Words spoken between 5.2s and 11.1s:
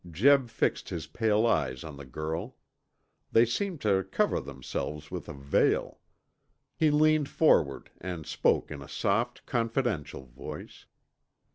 a veil. He leaned forward and spoke in a soft confidential voice.